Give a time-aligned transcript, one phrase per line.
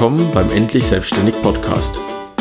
[0.00, 1.98] willkommen beim Endlich Selbstständig Podcast.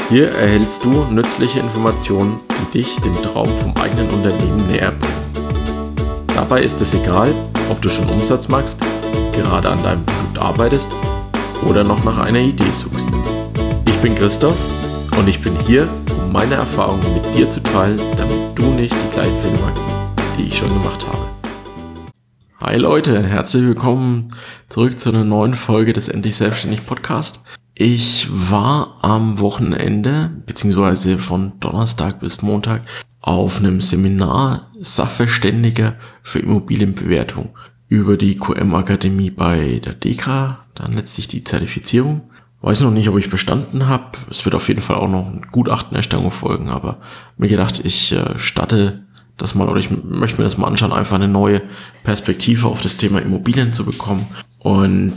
[0.08, 6.26] Hier erhältst du nützliche Informationen, die dich dem Traum vom eigenen Unternehmen näher bringen.
[6.34, 7.36] Dabei ist es egal,
[7.70, 8.80] ob du schon Umsatz machst,
[9.34, 10.90] gerade an deinem Produkt arbeitest
[11.68, 13.10] oder noch nach einer Idee suchst.
[13.90, 14.56] Ich bin Christoph
[15.18, 15.86] und ich bin hier,
[16.24, 19.84] um meine Erfahrungen mit dir zu teilen, damit du nicht die gleichen Fehler machst,
[20.38, 21.29] die ich schon gemacht habe.
[22.62, 24.36] Hi Leute, herzlich willkommen
[24.68, 27.46] zurück zu einer neuen Folge des Endlich Selbstständig Podcast.
[27.74, 32.82] Ich war am Wochenende, beziehungsweise von Donnerstag bis Montag,
[33.22, 41.30] auf einem Seminar Sachverständiger für Immobilienbewertung über die QM Akademie bei der DEKRA, dann letztlich
[41.30, 42.30] die Zertifizierung.
[42.60, 44.18] Weiß noch nicht, ob ich bestanden habe.
[44.30, 46.98] Es wird auf jeden Fall auch noch ein Gutachtenerstellung folgen, aber
[47.38, 49.06] mir gedacht, ich äh, starte
[49.40, 51.62] das mal, oder ich möchte mir das mal anschauen, einfach eine neue
[52.04, 54.28] Perspektive auf das Thema Immobilien zu bekommen.
[54.60, 55.16] Und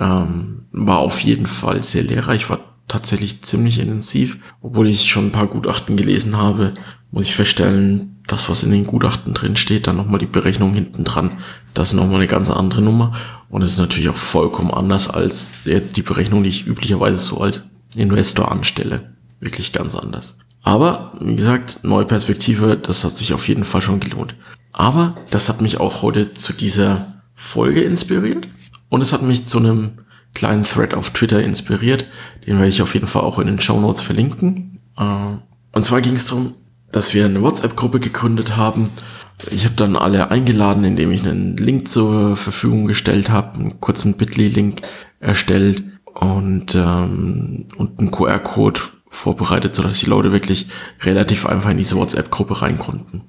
[0.00, 4.38] ähm, war auf jeden Fall sehr lehrreich, war tatsächlich ziemlich intensiv.
[4.60, 6.72] Obwohl ich schon ein paar Gutachten gelesen habe,
[7.10, 11.04] muss ich feststellen, das, was in den Gutachten drin steht, dann nochmal die Berechnung hinten
[11.04, 11.32] dran,
[11.74, 13.12] das ist nochmal eine ganz andere Nummer.
[13.48, 17.38] Und es ist natürlich auch vollkommen anders als jetzt die Berechnung, die ich üblicherweise so
[17.40, 17.62] als
[17.94, 19.14] Investor anstelle.
[19.40, 20.38] Wirklich ganz anders.
[20.64, 24.34] Aber, wie gesagt, neue Perspektive, das hat sich auf jeden Fall schon gelohnt.
[24.72, 28.48] Aber das hat mich auch heute zu dieser Folge inspiriert.
[28.88, 29.98] Und es hat mich zu einem
[30.32, 32.06] kleinen Thread auf Twitter inspiriert.
[32.46, 34.80] Den werde ich auf jeden Fall auch in den Show Notes verlinken.
[34.96, 35.36] Äh,
[35.72, 36.54] und zwar ging es darum,
[36.90, 38.88] dass wir eine WhatsApp-Gruppe gegründet haben.
[39.50, 44.16] Ich habe dann alle eingeladen, indem ich einen Link zur Verfügung gestellt habe, einen kurzen
[44.16, 44.80] Bitly-Link
[45.20, 45.82] erstellt
[46.14, 48.80] und, ähm, und einen QR-Code
[49.14, 50.66] vorbereitet, sodass die Leute wirklich
[51.02, 53.22] relativ einfach in diese WhatsApp-Gruppe rein konnten.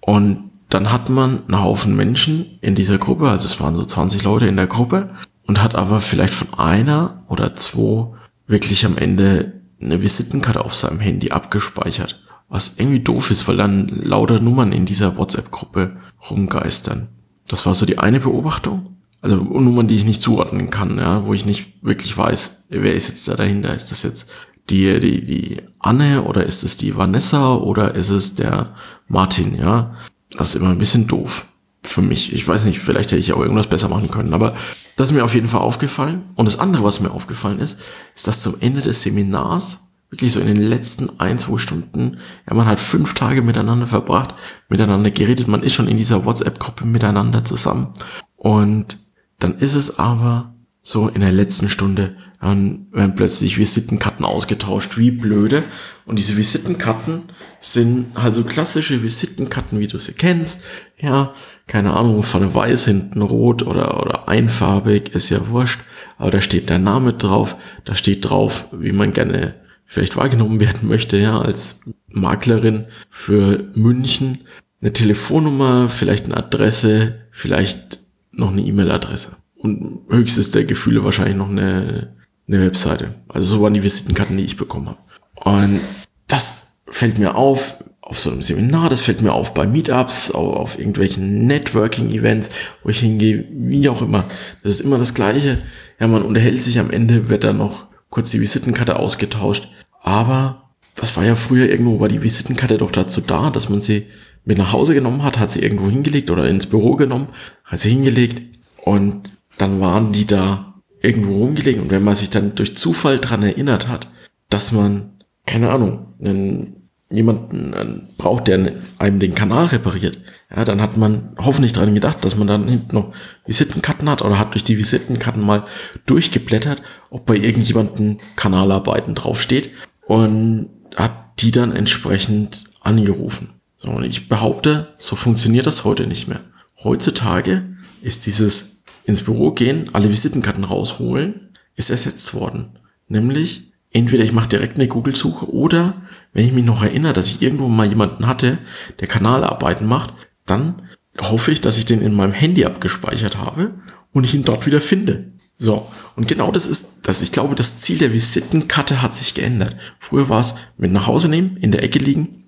[0.00, 4.22] Und dann hat man einen Haufen Menschen in dieser Gruppe, also es waren so 20
[4.24, 5.10] Leute in der Gruppe,
[5.46, 8.08] und hat aber vielleicht von einer oder zwei
[8.46, 12.22] wirklich am Ende eine Visitenkarte auf seinem Handy abgespeichert.
[12.48, 15.96] Was irgendwie doof ist, weil dann lauter Nummern in dieser WhatsApp-Gruppe
[16.30, 17.08] rumgeistern.
[17.48, 18.96] Das war so die eine Beobachtung.
[19.20, 23.08] Also Nummern, die ich nicht zuordnen kann, ja, wo ich nicht wirklich weiß, wer ist
[23.08, 23.74] jetzt da dahinter?
[23.74, 24.30] Ist das jetzt
[24.70, 28.74] die, die, die Anne oder ist es die Vanessa oder ist es der
[29.08, 29.94] Martin, ja?
[30.36, 31.46] Das ist immer ein bisschen doof
[31.82, 32.32] für mich.
[32.32, 34.56] Ich weiß nicht, vielleicht hätte ich auch irgendwas besser machen können, aber
[34.96, 36.24] das ist mir auf jeden Fall aufgefallen.
[36.34, 37.78] Und das andere, was mir aufgefallen ist,
[38.14, 39.80] ist, dass zum Ende des Seminars,
[40.10, 44.34] wirklich so in den letzten ein, zwei Stunden, ja, man hat fünf Tage miteinander verbracht,
[44.68, 47.88] miteinander geredet, man ist schon in dieser WhatsApp-Gruppe miteinander zusammen.
[48.36, 48.98] Und
[49.38, 55.10] dann ist es aber so in der letzten Stunde, dann werden plötzlich Visitenkarten ausgetauscht, wie
[55.10, 55.62] blöde.
[56.04, 57.22] Und diese Visitenkarten
[57.58, 60.62] sind halt klassische Visitenkarten, wie du sie kennst.
[60.98, 61.32] Ja,
[61.66, 65.80] keine Ahnung, von weiß hinten rot oder, oder einfarbig, ist ja wurscht.
[66.18, 67.56] Aber da steht der Name drauf,
[67.86, 69.54] da steht drauf, wie man gerne
[69.86, 74.40] vielleicht wahrgenommen werden möchte, ja, als Maklerin für München.
[74.82, 78.00] Eine Telefonnummer, vielleicht eine Adresse, vielleicht
[78.32, 79.36] noch eine E-Mail-Adresse.
[79.54, 82.12] Und höchstes der Gefühle wahrscheinlich noch eine
[82.46, 83.14] eine Webseite.
[83.28, 84.98] Also so waren die Visitenkarten, die ich bekommen habe.
[85.34, 85.80] Und
[86.26, 87.74] das fällt mir auf
[88.06, 92.50] auf so einem Seminar, das fällt mir auf bei Meetups, auf, auf irgendwelchen Networking-Events,
[92.82, 94.24] wo ich hingehe, wie auch immer.
[94.62, 95.62] Das ist immer das Gleiche.
[95.98, 99.68] Ja, man unterhält sich am Ende, wird dann noch kurz die Visitenkarte ausgetauscht.
[100.02, 104.06] Aber das war ja früher irgendwo, war die Visitenkarte doch dazu da, dass man sie
[104.44, 107.28] mit nach Hause genommen hat, hat sie irgendwo hingelegt oder ins Büro genommen,
[107.64, 108.42] hat sie hingelegt
[108.82, 110.73] und dann waren die da
[111.04, 114.08] irgendwo rumgelegen und wenn man sich dann durch Zufall dran erinnert hat,
[114.48, 120.18] dass man, keine Ahnung, einen, jemanden braucht, der einem den Kanal repariert,
[120.54, 123.12] ja, dann hat man hoffentlich dran gedacht, dass man dann hinten noch
[123.46, 125.64] Visitenkarten hat oder hat durch die Visitenkarten mal
[126.06, 129.70] durchgeblättert, ob bei irgendjemanden Kanalarbeiten draufsteht
[130.06, 133.50] und hat die dann entsprechend angerufen.
[133.76, 136.40] So, und ich behaupte, so funktioniert das heute nicht mehr.
[136.82, 138.73] Heutzutage ist dieses
[139.04, 142.78] ins Büro gehen, alle Visitenkarten rausholen, ist ersetzt worden.
[143.08, 146.02] Nämlich, entweder ich mache direkt eine Google-Suche oder,
[146.32, 148.58] wenn ich mich noch erinnere, dass ich irgendwo mal jemanden hatte,
[149.00, 150.14] der Kanalarbeiten macht,
[150.46, 150.82] dann
[151.20, 153.74] hoffe ich, dass ich den in meinem Handy abgespeichert habe
[154.12, 155.32] und ich ihn dort wieder finde.
[155.56, 157.22] So, und genau das ist das.
[157.22, 159.76] Ich glaube, das Ziel der Visitenkarte hat sich geändert.
[160.00, 162.44] Früher war es mit nach Hause nehmen, in der Ecke liegen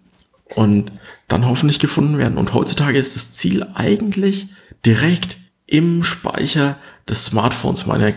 [0.55, 0.91] und
[1.29, 2.39] dann hoffentlich gefunden werden.
[2.39, 4.49] Und heutzutage ist das Ziel eigentlich
[4.85, 6.79] direkt im Speicher
[7.09, 8.13] des Smartphones meiner,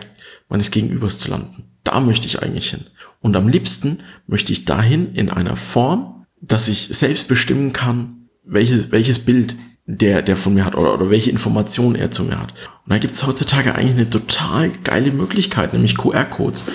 [0.48, 1.64] meines Gegenübers zu landen.
[1.84, 2.86] Da möchte ich eigentlich hin.
[3.22, 8.92] Und am liebsten möchte ich dahin in einer Form, dass ich selbst bestimmen kann, welches,
[8.92, 9.56] welches Bild
[9.86, 12.54] der, der von mir hat oder, oder welche Informationen er zu mir hat.
[12.86, 16.68] Und da gibt es heutzutage eigentlich eine total geile Möglichkeit, nämlich QR-Codes.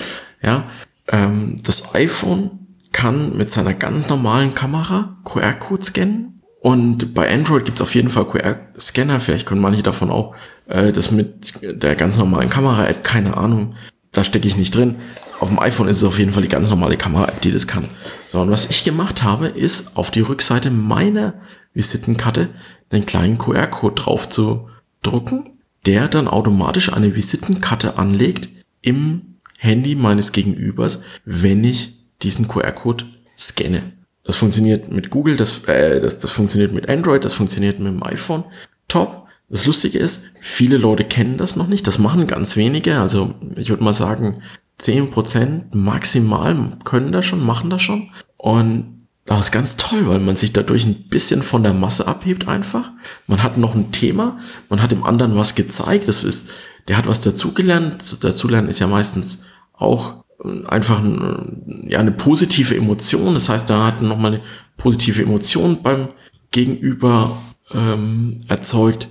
[0.43, 0.69] Ja,
[1.07, 2.59] ähm, das iPhone
[2.91, 6.34] kann mit seiner ganz normalen Kamera QR-Code scannen.
[6.65, 9.19] Und bei Android gibt es auf jeden Fall QR-Scanner.
[9.19, 10.33] Vielleicht können manche davon auch
[10.65, 13.75] äh, das mit der ganz normalen Kamera-App, keine Ahnung.
[14.11, 14.95] Da stecke ich nicht drin.
[15.39, 17.87] Auf dem iPhone ist es auf jeden Fall die ganz normale Kamera-App, die das kann.
[18.27, 21.35] So, und was ich gemacht habe, ist auf die Rückseite meiner
[21.75, 22.49] Visitenkarte
[22.89, 24.67] einen kleinen QR-Code drauf zu
[25.03, 28.49] drucken, der dann automatisch eine Visitenkarte anlegt
[28.81, 33.05] im Handy meines Gegenübers, wenn ich diesen QR-Code
[33.37, 33.83] scanne.
[34.25, 38.03] Das funktioniert mit Google, das, äh, das, das funktioniert mit Android, das funktioniert mit dem
[38.03, 38.43] iPhone.
[38.87, 39.27] Top.
[39.47, 41.85] Das Lustige ist, viele Leute kennen das noch nicht.
[41.85, 42.99] Das machen ganz wenige.
[42.99, 44.41] Also ich würde mal sagen,
[44.79, 48.09] 10% maximal können das schon, machen das schon.
[48.37, 52.47] Und das ist ganz toll, weil man sich dadurch ein bisschen von der Masse abhebt
[52.47, 52.91] einfach.
[53.27, 54.39] Man hat noch ein Thema,
[54.69, 56.07] man hat dem anderen was gezeigt.
[56.07, 56.49] Das ist,
[56.87, 58.23] der hat was dazugelernt.
[58.23, 59.43] Dazulernen ist ja meistens
[59.73, 60.24] auch
[60.67, 63.33] einfach ein, ja, eine positive Emotion.
[63.33, 64.43] Das heißt, da hat nochmal eine
[64.77, 66.09] positive Emotion beim
[66.51, 67.37] Gegenüber
[67.73, 69.09] ähm, erzeugt.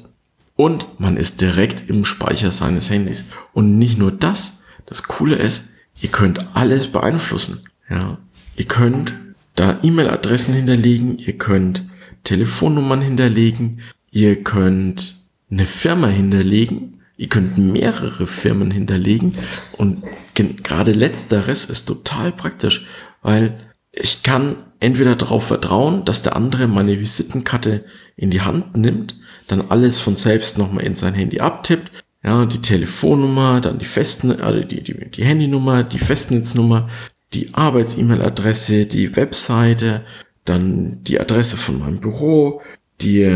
[0.56, 3.26] Und man ist direkt im Speicher seines Handys.
[3.52, 7.64] Und nicht nur das, das Coole ist, ihr könnt alles beeinflussen.
[7.90, 8.18] Ja,
[8.56, 9.12] ihr könnt
[9.56, 11.84] da E-Mail-Adressen hinterlegen, ihr könnt
[12.24, 13.80] Telefonnummern hinterlegen,
[14.10, 15.14] ihr könnt
[15.50, 19.34] eine Firma hinterlegen, ihr könnt mehrere Firmen hinterlegen
[19.76, 20.02] und
[20.34, 22.86] gerade letzteres ist total praktisch,
[23.22, 23.58] weil
[23.92, 27.84] ich kann entweder darauf vertrauen, dass der andere meine Visitenkarte
[28.16, 29.16] in die Hand nimmt,
[29.46, 31.90] dann alles von selbst nochmal in sein Handy abtippt,
[32.24, 36.88] ja, die Telefonnummer, dann die Festen, also die, die, die Handynummer, die Festnetznummer,
[37.34, 40.04] die Arbeits-E-Mail-Adresse, die Webseite,
[40.44, 42.62] dann die Adresse von meinem Büro,
[43.00, 43.30] die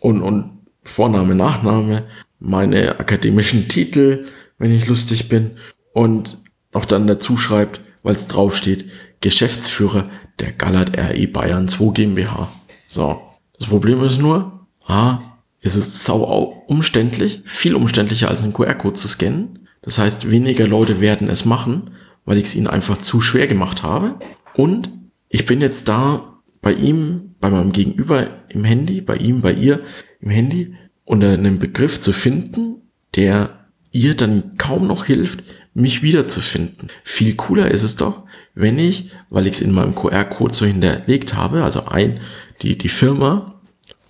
[0.00, 2.04] und, und Vorname, Nachname,
[2.38, 4.26] meine akademischen Titel,
[4.58, 5.52] wenn ich lustig bin
[5.92, 6.38] und
[6.72, 8.86] auch dann dazu schreibt, weil es draufsteht,
[9.20, 12.48] Geschäftsführer der Gallert RE Bayern 2 GmbH.
[12.86, 13.20] So,
[13.58, 15.20] das Problem ist nur, A,
[15.60, 19.68] es ist sau umständlich, viel umständlicher als einen QR-Code zu scannen.
[19.82, 21.90] Das heißt, weniger Leute werden es machen,
[22.24, 24.16] weil ich es ihnen einfach zu schwer gemacht habe.
[24.54, 24.90] Und
[25.28, 29.80] ich bin jetzt da bei ihm, bei meinem Gegenüber im Handy, bei ihm, bei ihr
[30.20, 30.74] im Handy,
[31.06, 32.82] unter einem Begriff zu finden,
[33.14, 33.48] der
[33.92, 35.42] ihr dann kaum noch hilft,
[35.72, 36.90] mich wiederzufinden.
[37.04, 38.24] Viel cooler ist es doch,
[38.54, 42.20] wenn ich, weil ich es in meinem QR-Code so hinterlegt habe, also ein,
[42.60, 43.60] die, die Firma,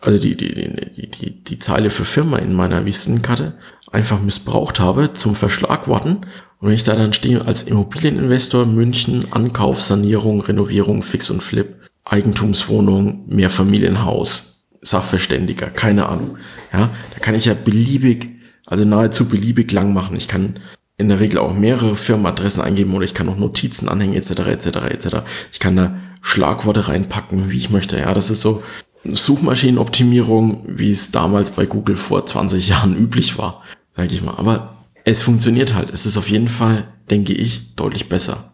[0.01, 3.55] also die, die, die, die, die Zeile für Firma in meiner Visitenkarte
[3.93, 6.27] einfach missbraucht habe zum Verschlagworten.
[6.59, 11.77] Und wenn ich da dann stehe als Immobilieninvestor München, Ankauf, Sanierung, Renovierung, Fix und Flip,
[12.05, 14.56] Eigentumswohnung, Mehrfamilienhaus,
[14.87, 16.39] Sachverständiger, keine Ahnung.
[16.73, 18.29] Ja, da kann ich ja beliebig,
[18.67, 20.17] also nahezu beliebig lang machen.
[20.17, 20.61] Ich kann
[20.99, 24.31] in der Regel auch mehrere Firmenadressen eingeben oder ich kann auch Notizen anhängen etc.
[24.47, 24.67] etc.
[24.89, 25.17] etc.
[25.53, 27.99] Ich kann da Schlagworte reinpacken, wie ich möchte.
[27.99, 28.63] Ja, das ist so
[29.05, 33.63] Suchmaschinenoptimierung, wie es damals bei Google vor 20 Jahren üblich war,
[33.95, 34.37] sage ich mal.
[34.37, 35.91] Aber es funktioniert halt.
[35.91, 38.53] Es ist auf jeden Fall, denke ich, deutlich besser.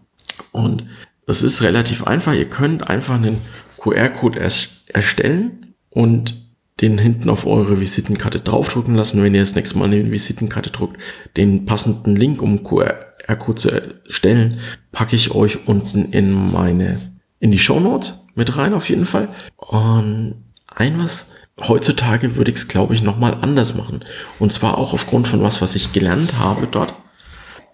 [0.50, 0.84] Und
[1.26, 2.34] es ist relativ einfach.
[2.34, 3.38] Ihr könnt einfach einen
[3.78, 4.38] QR-Code
[4.88, 6.34] erstellen und
[6.80, 9.22] den hinten auf eure Visitenkarte draufdrucken lassen.
[9.22, 11.00] Wenn ihr das nächste Mal eine Visitenkarte druckt,
[11.36, 14.58] den passenden Link, um QR-Code zu erstellen,
[14.90, 16.98] packe ich euch unten in meine,
[17.38, 19.28] in die Show Notes mit rein auf jeden Fall.
[19.56, 20.34] Und
[20.66, 21.30] ein was,
[21.60, 24.00] heutzutage würde ich es glaube ich nochmal anders machen.
[24.40, 26.94] Und zwar auch aufgrund von was, was ich gelernt habe dort.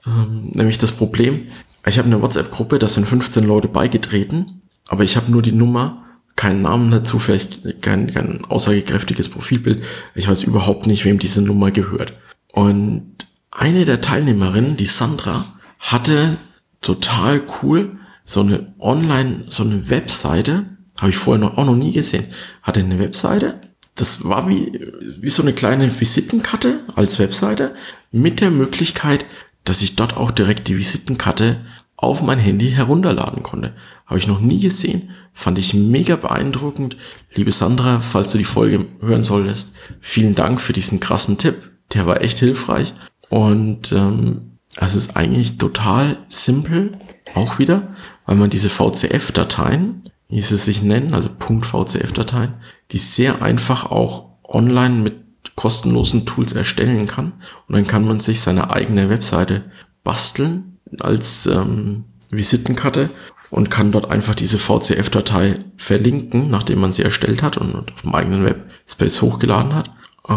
[0.06, 1.46] Ähm, nämlich das Problem,
[1.86, 6.04] ich habe eine WhatsApp-Gruppe, da sind 15 Leute beigetreten, aber ich habe nur die Nummer
[6.38, 9.84] keinen Namen dazu, vielleicht kein, kein aussagekräftiges Profilbild.
[10.14, 12.14] Ich weiß überhaupt nicht, wem diese Nummer gehört.
[12.52, 13.16] Und
[13.50, 15.44] eine der Teilnehmerinnen, die Sandra,
[15.80, 16.36] hatte
[16.80, 20.64] total cool so eine Online, so eine Webseite,
[20.98, 22.26] habe ich vorher noch, auch noch nie gesehen,
[22.62, 23.60] hatte eine Webseite.
[23.96, 27.74] Das war wie, wie so eine kleine Visitenkarte als Webseite
[28.12, 29.26] mit der Möglichkeit,
[29.64, 31.64] dass ich dort auch direkt die Visitenkarte
[31.96, 33.74] auf mein Handy herunterladen konnte.
[34.08, 36.96] Habe ich noch nie gesehen, fand ich mega beeindruckend.
[37.34, 41.70] Liebe Sandra, falls du die Folge hören solltest, vielen Dank für diesen krassen Tipp.
[41.92, 42.94] Der war echt hilfreich.
[43.28, 46.98] Und ähm, es ist eigentlich total simpel,
[47.34, 52.54] auch wieder, weil man diese VCF-Dateien, wie sie sich nennen, also .vcf-Dateien,
[52.92, 55.16] die sehr einfach auch online mit
[55.54, 57.34] kostenlosen Tools erstellen kann.
[57.66, 59.70] Und dann kann man sich seine eigene Webseite
[60.02, 63.10] basteln als ähm, Visitenkarte
[63.50, 68.14] und kann dort einfach diese VCF-Datei verlinken, nachdem man sie erstellt hat und auf dem
[68.14, 69.90] eigenen Webspace hochgeladen hat.
[70.28, 70.34] Äh,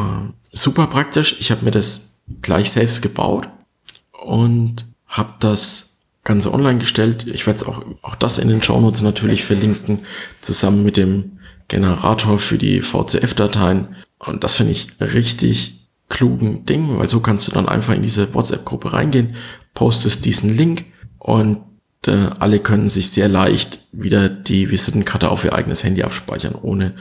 [0.54, 1.40] super praktisch.
[1.40, 3.50] Ich habe mir das gleich selbst gebaut
[4.24, 7.28] und habe das Ganze online gestellt.
[7.28, 10.00] Ich werde auch, auch das in den Shownotes natürlich verlinken,
[10.42, 13.96] zusammen mit dem Generator für die VCF-Dateien.
[14.20, 18.34] Und das finde ich richtig klugen Ding, weil so kannst du dann einfach in diese
[18.34, 19.36] WhatsApp-Gruppe reingehen,
[19.74, 20.86] postest diesen Link
[21.18, 21.60] und
[22.08, 26.94] alle können sich sehr leicht wieder die Visitenkarte auf ihr eigenes Handy abspeichern, ohne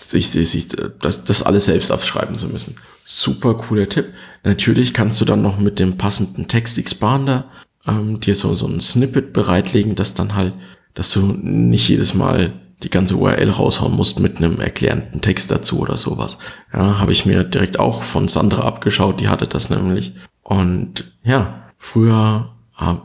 [0.00, 0.68] sich, sich
[1.00, 2.76] das, das alles selbst abschreiben zu müssen.
[3.04, 4.06] Super cooler Tipp.
[4.44, 7.44] Natürlich kannst du dann noch mit dem passenden Text-Expander
[7.86, 10.54] ähm, dir so, so ein Snippet bereitlegen, dass dann halt,
[10.94, 15.80] dass du nicht jedes Mal die ganze URL raushauen musst mit einem erklärenden Text dazu
[15.80, 16.38] oder sowas.
[16.72, 20.14] Ja, habe ich mir direkt auch von Sandra abgeschaut, die hatte das nämlich.
[20.42, 22.54] Und ja, früher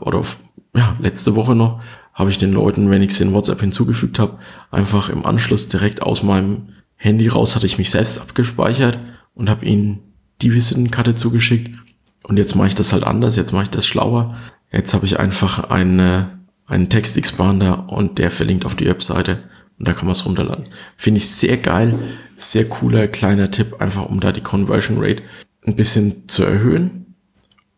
[0.00, 0.22] oder
[0.74, 1.80] ja, letzte Woche noch
[2.12, 4.38] habe ich den Leuten, wenn ich sie in WhatsApp hinzugefügt habe,
[4.70, 8.98] einfach im Anschluss direkt aus meinem Handy raus hatte ich mich selbst abgespeichert
[9.34, 10.00] und habe ihnen
[10.40, 11.70] die Visitenkarte zugeschickt.
[12.22, 14.36] Und jetzt mache ich das halt anders, jetzt mache ich das schlauer.
[14.72, 19.40] Jetzt habe ich einfach eine, einen Text-Expander und der verlinkt auf die Webseite
[19.78, 20.66] und da kann man es runterladen.
[20.96, 21.98] Finde ich sehr geil,
[22.36, 25.22] sehr cooler kleiner Tipp, einfach um da die Conversion Rate
[25.66, 27.14] ein bisschen zu erhöhen.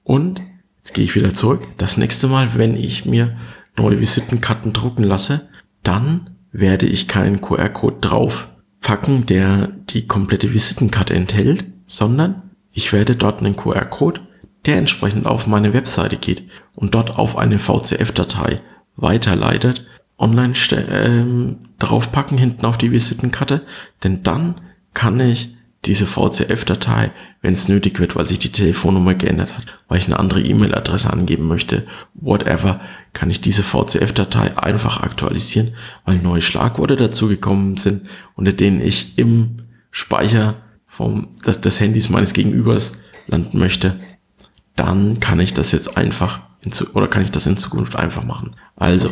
[0.04, 0.40] Und
[0.86, 1.66] jetzt gehe ich wieder zurück.
[1.78, 3.36] Das nächste Mal, wenn ich mir
[3.76, 5.48] neue Visitenkarten drucken lasse,
[5.82, 8.48] dann werde ich keinen QR-Code drauf
[8.80, 14.20] packen, der die komplette Visitenkarte enthält, sondern ich werde dort einen QR-Code,
[14.64, 16.44] der entsprechend auf meine Webseite geht
[16.76, 18.60] und dort auf eine VCF-Datei
[18.94, 19.84] weiterleitet,
[20.18, 23.62] online ähm, draufpacken hinten auf die Visitenkarte,
[24.04, 24.60] denn dann
[24.94, 25.55] kann ich
[25.86, 27.12] diese VCF-Datei,
[27.42, 31.12] wenn es nötig wird, weil sich die Telefonnummer geändert hat, weil ich eine andere E-Mail-Adresse
[31.12, 32.80] angeben möchte, whatever,
[33.12, 35.74] kann ich diese VCF-Datei einfach aktualisieren,
[36.04, 42.32] weil neue Schlagworte dazugekommen sind, unter denen ich im Speicher vom, des, des Handys meines
[42.32, 42.92] Gegenübers
[43.26, 43.98] landen möchte.
[44.74, 48.56] Dann kann ich das jetzt einfach in, oder kann ich das in Zukunft einfach machen.
[48.76, 49.10] Also,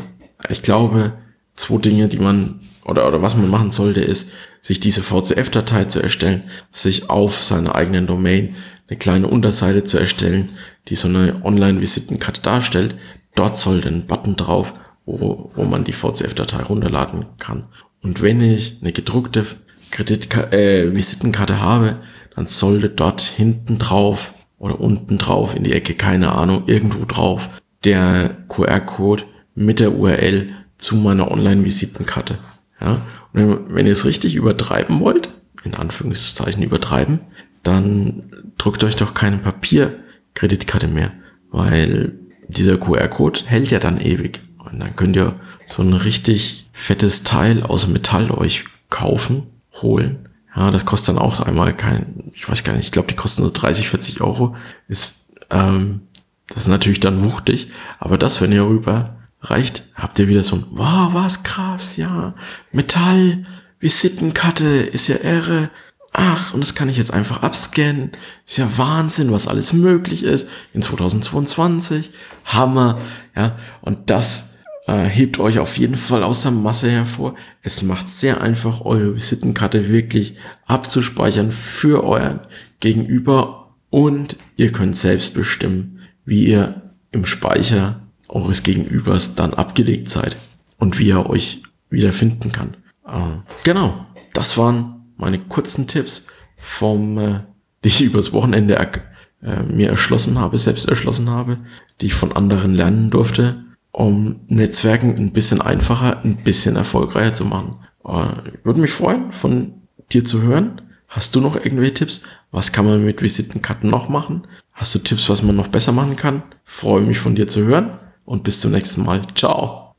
[0.48, 1.14] ich glaube,
[1.54, 6.00] zwei Dinge, die man oder, oder was man machen sollte, ist, sich diese VCF-Datei zu
[6.00, 8.54] erstellen, sich auf seiner eigenen Domain
[8.88, 10.50] eine kleine Unterseite zu erstellen,
[10.88, 12.94] die so eine Online-Visitenkarte darstellt.
[13.34, 14.74] Dort sollte ein Button drauf,
[15.06, 17.66] wo, wo man die VCF-Datei runterladen kann.
[18.02, 19.44] Und wenn ich eine gedruckte
[19.90, 21.98] Kreditkarte, äh, Visitenkarte habe,
[22.34, 27.48] dann sollte dort hinten drauf oder unten drauf in die Ecke, keine Ahnung, irgendwo drauf,
[27.84, 29.24] der QR-Code
[29.54, 30.48] mit der URL
[30.78, 32.38] zu meiner Online-Visitenkarte.
[32.80, 33.00] Ja?
[33.32, 35.30] Und wenn, ihr es richtig übertreiben wollt,
[35.64, 37.20] in Anführungszeichen übertreiben,
[37.62, 41.12] dann druckt euch doch keine Papierkreditkarte mehr,
[41.50, 44.40] weil dieser QR-Code hält ja dann ewig.
[44.58, 45.34] Und dann könnt ihr
[45.66, 49.44] so ein richtig fettes Teil aus Metall euch kaufen,
[49.82, 50.28] holen.
[50.54, 53.42] Ja, das kostet dann auch einmal kein, ich weiß gar nicht, ich glaube, die kosten
[53.42, 54.56] so 30, 40 Euro.
[54.88, 56.02] Ist, ähm,
[56.48, 59.13] das ist natürlich dann wuchtig, aber das, wenn ihr rüber
[59.44, 62.34] reicht, habt ihr wieder so ein, wow, was krass, ja,
[62.72, 63.46] Metall,
[63.80, 65.70] Visitenkarte, ist ja irre.
[66.12, 68.12] Ach, und das kann ich jetzt einfach abscannen.
[68.46, 72.12] Ist ja Wahnsinn, was alles möglich ist in 2022.
[72.44, 72.98] Hammer,
[73.36, 73.58] ja.
[73.82, 74.54] Und das
[74.86, 77.34] äh, hebt euch auf jeden Fall aus der Masse hervor.
[77.62, 80.36] Es macht sehr einfach, eure Visitenkarte wirklich
[80.66, 82.40] abzuspeichern für euren
[82.80, 90.36] Gegenüber und ihr könnt selbst bestimmen, wie ihr im Speicher eures Gegenübers dann abgelegt seid
[90.78, 92.76] und wie er euch wiederfinden kann.
[93.06, 96.26] Äh, genau, das waren meine kurzen Tipps
[96.56, 97.40] vom, äh,
[97.82, 101.58] die ich übers Wochenende äh, mir erschlossen habe, selbst erschlossen habe,
[102.00, 107.44] die ich von anderen lernen durfte, um Netzwerken ein bisschen einfacher, ein bisschen erfolgreicher zu
[107.44, 107.76] machen.
[108.04, 109.74] Äh, würde mich freuen, von
[110.12, 110.80] dir zu hören.
[111.08, 112.22] Hast du noch irgendwelche Tipps?
[112.50, 114.46] Was kann man mit Visitenkarten noch machen?
[114.72, 116.42] Hast du Tipps, was man noch besser machen kann?
[116.64, 119.20] Freue mich von dir zu hören und bis zum nächsten Mal.
[119.34, 119.94] Ciao.